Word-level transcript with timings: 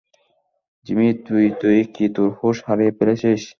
Jimmy 0.87 1.07
তুই- 1.25 1.55
তুই 1.61 1.77
কি 1.93 2.05
তোর 2.15 2.29
হুশ 2.37 2.57
হারিয়ে 2.67 2.95
ফেলেছিস? 2.97 3.41